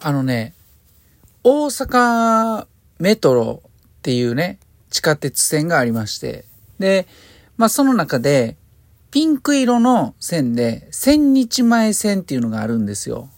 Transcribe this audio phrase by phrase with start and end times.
[0.00, 0.54] あのね、
[1.42, 2.66] 大阪
[3.00, 3.70] メトロっ
[4.02, 4.58] ていうね、
[4.90, 6.44] 地下鉄線がありまして、
[6.78, 7.08] で、
[7.56, 8.56] まあその中で、
[9.10, 13.28] ピンク色の線で、千日前線っていうのがあるんですよ。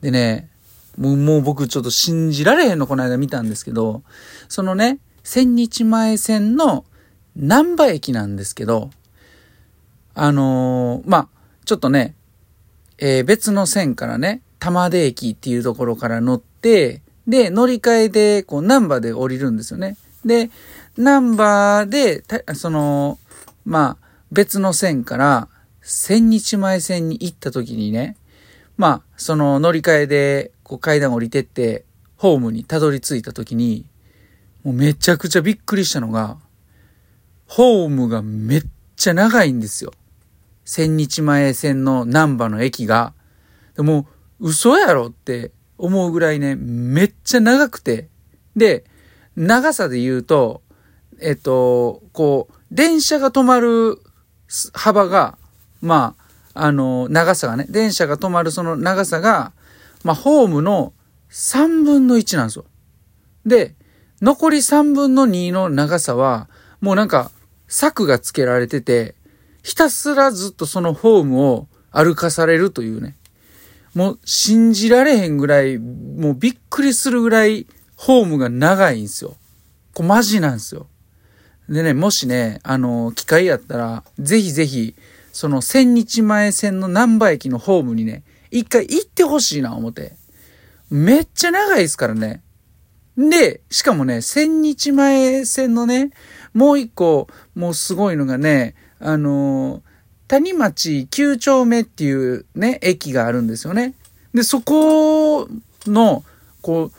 [0.00, 0.48] でね、
[0.96, 4.02] もうもう僕ちょっと信じられへんのこの間見たんですけど、
[4.48, 6.84] そのね、千日前線の
[7.34, 8.90] 南波駅なんですけど、
[10.14, 11.28] あのー、まあ、
[11.64, 12.14] ちょっとね、
[12.98, 19.98] えー、別の線からね、玉出駅っていうところから乗って、で、乗り換えで、こう、南波で降りるんですよね。
[20.24, 20.50] で、
[20.96, 23.18] 南波で、その、
[23.66, 25.48] まあ、別の線から、
[25.82, 28.16] 千日前線に行った時にね、
[28.78, 31.84] まあ、その乗り換えで、こう階段降りてって、
[32.16, 33.84] ホームにたどり着いた時に、
[34.62, 36.38] もうめちゃくちゃびっくりしたのが、
[37.46, 39.92] ホームがめっちゃ長いんですよ。
[40.64, 43.12] 千日前線の南波の駅が。
[43.76, 44.06] でも、
[44.44, 48.08] 嘘やろって思うぐらいね、めっちゃ長くて。
[48.54, 48.84] で、
[49.36, 50.60] 長さで言うと、
[51.18, 53.98] えっと、こう、電車が止まる
[54.74, 55.38] 幅が、
[55.80, 56.14] ま
[56.52, 59.52] あ、あの、長さがね、電車が止まるその長さが、
[60.02, 60.92] まあ、ホームの
[61.30, 62.66] 3分の1なんですよ。
[63.46, 63.74] で、
[64.20, 66.50] 残り3分の2の長さは、
[66.82, 67.30] もうなんか、
[67.66, 69.14] 柵が付けられてて、
[69.62, 73.16] ひたすらずっとそのホームを歩かされるというね。
[73.94, 79.36] もう信じられへんぐらい、もうびっくりするぐらいホームが長いんですよ。
[79.94, 80.88] これマジなんですよ。
[81.68, 84.94] でね、もしね、あの、機会やったら、ぜひぜひ、
[85.32, 90.16] その千日前線の南波駅のホームにね、一回行ってほしいな、思って。
[90.90, 92.42] めっちゃ長いですからね。
[93.16, 96.10] で、しかもね、千日前線のね、
[96.52, 99.82] もう一個、もうすごいのがね、あの、
[100.28, 103.94] 谷町9丁目っていうね、駅があるんですよね。
[104.32, 105.48] で、そこ
[105.86, 106.24] の、
[106.62, 106.92] こう、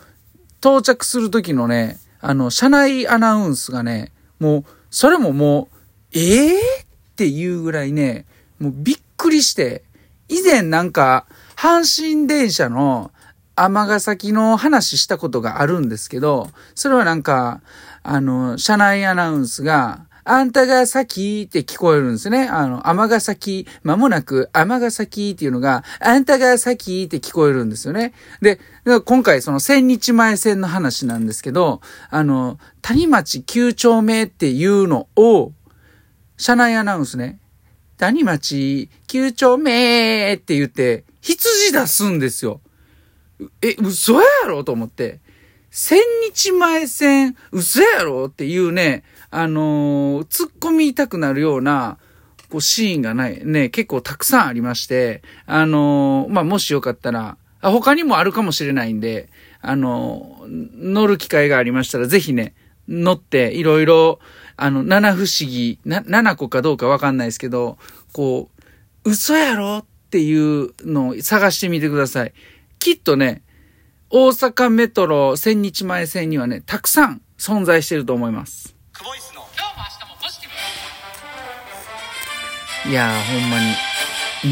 [0.59, 5.69] 到着する時のね、あの、車内アナウンスがね、もう、それもも
[6.13, 6.85] う、ええー、っ
[7.15, 8.25] ていうぐらいね、
[8.59, 9.83] もうびっくりして、
[10.29, 11.25] 以前なんか、
[11.55, 13.11] 阪神電車の
[13.55, 17.61] 尼崎の話したことがあるんですけど、それはなんか、
[18.03, 22.47] あの、車内アナウンスが、あんたが先って聞こえるんですね。
[22.49, 28.11] あの、尼崎、まもなく尼崎っていうのが、あんたが先って聞こえるんですよね。
[28.41, 28.59] で、
[29.05, 35.51] 今回その千日前線の話なんですけど、あの、谷町9丁目っていうのを、
[36.37, 37.39] 車内アナウンスね、
[37.97, 42.61] 谷町9丁目って言って、羊出すんですよ。
[43.61, 45.19] え、嘘やろと思って。
[45.69, 49.03] 千日前線、嘘やろっていうね、
[49.35, 51.97] あのー、突っ込みたくなるような、
[52.49, 59.29] こう、シーンがない、ね、結構たくさんありまして、あのー、まあ、もしよかったら、他にもあるかもしれないんで、
[59.61, 62.53] あのー、乗る機会がありましたら、ぜひね、
[62.87, 64.19] 乗って、いろいろ、
[64.57, 67.77] あの、七不思議、な、七個かどうかわかんないですけど、
[68.13, 68.49] こ
[69.03, 69.79] う、嘘やろ？
[69.79, 72.33] っていうのを探してみてください。
[72.79, 73.41] きっとね、
[74.09, 78.74] 大阪メトロ千日前線にはね、たくさん存在してると思います。
[78.97, 80.49] クボイスの今日も明日もポジティ
[82.85, 83.75] ブいやーほんまに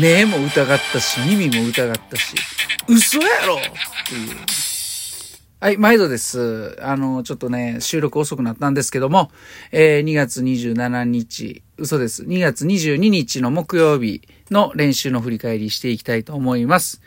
[0.01, 2.35] 目も疑ったし耳も疑ったし
[2.89, 3.59] 嘘やろっ
[4.05, 4.35] ていう
[5.61, 6.77] はい、毎度です。
[6.81, 9.31] あの、ちょっとね、収録遅くなったんですけども、
[9.71, 12.23] えー、2月27日、嘘です。
[12.23, 17.01] 2月22日の木曜日の練習の振り返りしていきたいと思います。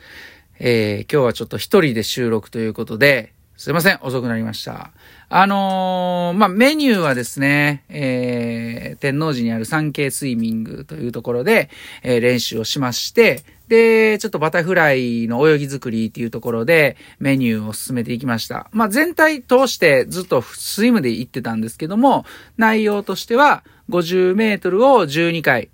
[0.59, 4.91] えー、今日はちょっと一人で収録ということで、すいません、遅くなりました。
[5.31, 11.71] あのー、まあ、メニューはですね、えー、天王寺にある産経スイミングというところで、
[12.03, 18.69] えー、練習をしまして、で、ちょっとバタフライの泳ぎ作りっていうところでメニューを進めていきました。
[18.73, 22.27] まあ、全体通してずっとスイムで行ってたんですけども、
[22.59, 25.71] 内容としては50メートルを12回、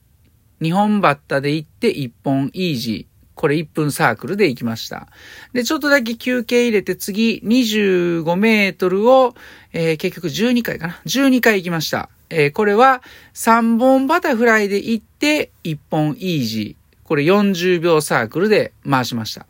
[0.61, 5.09] 2本バッタで行って1本イージー、これ1分サークルで行きました。
[5.53, 9.35] で、ちょっとだけ休憩入れて次25メートルを、
[9.73, 11.01] えー、結局12回かな。
[11.07, 12.09] 12回行きました。
[12.31, 13.03] えー、これは
[13.35, 17.07] 3本バタフライで行って1本イージー。
[17.07, 19.47] これ40秒サークルで回しました。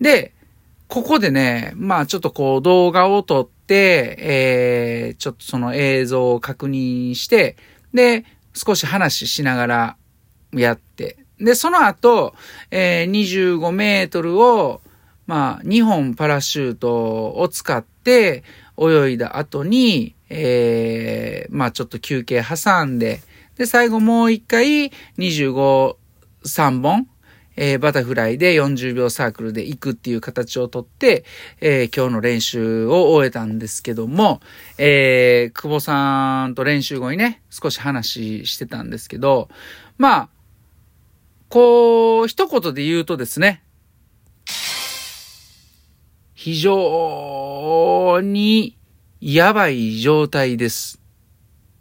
[0.00, 0.32] で、
[0.86, 7.56] ここでね、まあちょっとこう動画を撮って、えー、ちょっとその映像を確認して、
[7.92, 8.24] で、
[8.54, 9.96] 少し話しながら
[10.52, 12.34] やって、で、その後、
[12.70, 14.80] えー、25メートルを、
[15.26, 18.44] まあ、2本パラシュートを使って
[18.78, 23.20] 泳いだ後に、えー、まあちょっと休憩挟んで、
[23.56, 25.96] で、最後もう一回25、
[26.44, 27.08] 3本、
[27.56, 31.24] えー、バタフライで40秒サークルで行くっていう形をとって、
[31.60, 34.40] えー、今日の練習を終えたんですけども、
[34.78, 39.48] えー、久保さんと練習後にね、少し話してたんですけど、
[39.98, 40.28] まあ、
[41.48, 43.62] こう、一言で言うとですね、
[46.34, 48.76] 非常に
[49.20, 51.00] やばい状態です。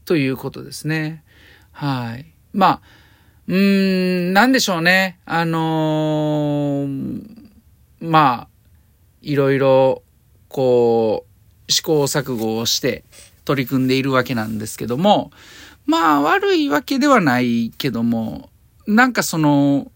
[0.05, 1.23] ということですね。
[1.71, 2.25] はい。
[2.53, 2.81] まあ、
[3.47, 5.19] うーん、なんでしょうね。
[5.25, 7.49] あのー、
[7.99, 8.47] まあ、
[9.21, 10.01] いろいろ、
[10.47, 11.25] こ
[11.67, 13.03] う、試行錯誤をして
[13.43, 15.31] 取り組んでいるわけなんですけども、
[15.85, 18.49] まあ、悪いわけではないけども、
[18.87, 19.91] なんかその、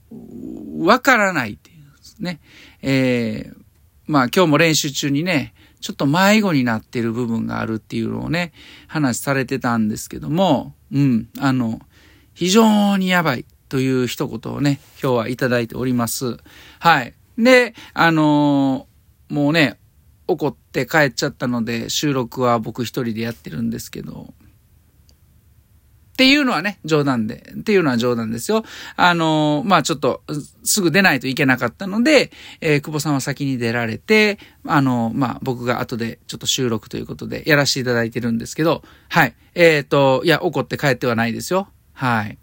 [0.80, 2.40] わからないっていうですね。
[2.82, 3.64] えー、
[4.06, 8.52] まあ今日も練習中にね、ちょっと迷子になってる部分があるっていうのをね、
[8.88, 11.80] 話されてたんですけども、うん、あの、
[12.34, 16.38] 非常にやばいという一言をね、今日はいただいております。
[16.80, 17.14] はい。
[17.38, 19.78] で、あのー、もうね、
[20.28, 24.34] 怒って帰っちゃったので、収録は僕一人でやってるんですけど、
[26.12, 27.54] っていうのはね、冗談で。
[27.60, 28.64] っていうのは冗談ですよ。
[28.96, 30.22] あのー、まあちょっと、
[30.64, 39.34] すぐ出ないといけなかったので、えー、久保さんは先に出られて、あのー、まあ僕が後でちょっと収録ということでやらせていただいてるんですけど、はい。
[39.56, 41.70] えっ、と、いや、怒って帰ってはないですよ。
[41.94, 42.38] はい。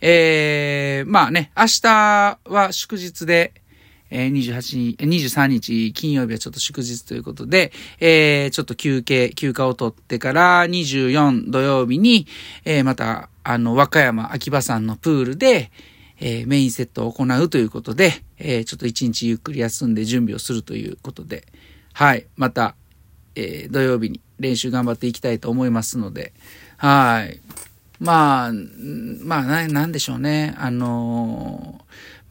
[0.00, 3.52] えー、まあね、明日は祝日で、
[4.12, 12.26] えー、28日、23日金曜日はちょっと祝日ということで、えー、ちょっと休憩、休暇を取ってから24土曜日に、
[12.66, 15.72] えー、また、あの、和歌山秋葉山のプールで、
[16.20, 21.46] えー、メインセットを行うということで、えー、ちょっと一日ゆっくり休んで準備をするということで、
[21.94, 22.76] はい、また、
[23.34, 26.34] えー、土曜日に練習頑張っていきたいと思いますので、
[26.76, 27.40] はい。
[27.98, 28.52] まあ、
[29.24, 30.54] まあ、な、なんでしょうね。
[30.58, 31.80] あの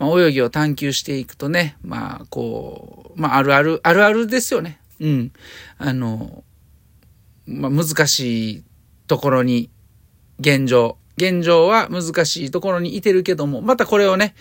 [0.02, 4.80] まあ、泳ぎを探求していくとね、まあ、こう、まあ、あるある、あるあるですよね。
[5.00, 5.32] うん。
[5.78, 6.44] あの、
[7.46, 8.64] まあ、難しい
[9.06, 9.70] ところに、
[10.40, 14.34] 現状、現状は難しいところにいてるけども、またこれをね、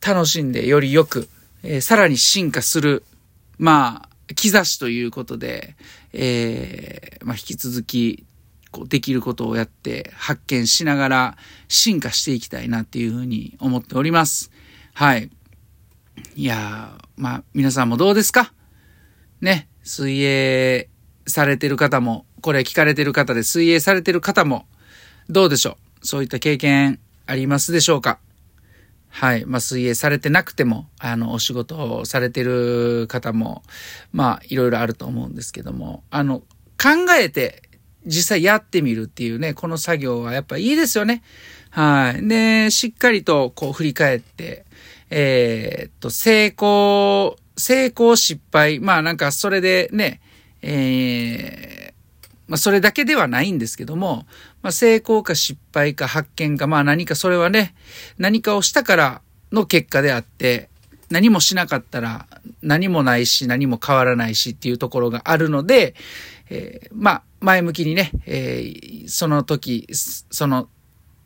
[0.00, 1.28] 楽しんでよりよく、
[1.64, 3.02] えー、さらに進化する、
[3.58, 5.74] まあ、兆しということで、
[6.12, 8.24] えー、まあ、引き続き
[8.74, 11.36] こうできることをやって発見しながら
[11.68, 14.50] 進化していきたいなっていうふうに思っております。
[14.94, 15.30] はい。
[16.34, 18.52] いやー、まあ皆さんもどうですか？
[19.40, 20.88] ね、水泳
[21.28, 24.66] されてる方も、これ聞かれてる方で水泳されてる方も、
[25.28, 26.06] どうでしょう？
[26.06, 28.18] そういった経験ありますでしょうか？
[29.08, 29.44] はい。
[29.46, 33.62] まあ、水泳されてなくても、あの、お仕事をされてる方も、
[34.10, 37.62] まあ、いろいろあると思うんですけども、あの、考えて
[38.06, 41.22] 実際やってみるっていうね、この作業はやっぱいいですよね。
[41.70, 42.26] はい。
[42.26, 44.64] で、しっかりとこう振り返って、
[45.10, 50.20] えー、っと、成功、成功失敗、まあなんかそれでね、
[50.62, 54.26] えー、まあそれだけではないんですけども、
[54.62, 57.74] まあ成功か失敗か発見か、まあ何かそれはね、
[58.18, 59.22] 何かをしたから
[59.52, 60.68] の結果であって、
[61.10, 62.26] 何もしなかったら
[62.62, 65.94] 何もないし何も変わらないしっていうところがあるので、
[66.50, 70.68] えー、まあ、前向きにね、えー、その時、その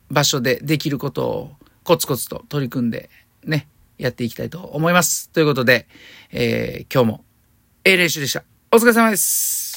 [0.09, 1.51] 場所でできることを
[1.83, 3.09] コツコツと取り組んで
[3.43, 3.67] ね、
[3.97, 5.29] やっていきたいと思います。
[5.29, 5.87] ということで、
[6.31, 7.25] えー、今日も、
[7.83, 8.43] ええ練習でした。
[8.71, 9.68] お疲れ様です。